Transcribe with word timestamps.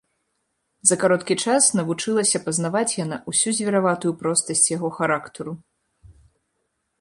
За 0.91 0.95
кароткі 1.01 1.35
час 1.43 1.67
навучылася 1.79 2.41
пазнаваць 2.45 2.97
яна 3.05 3.19
ўсю 3.33 3.49
звераватую 3.59 4.13
простасць 4.23 4.65
яго 4.77 4.89
характару. 4.97 5.51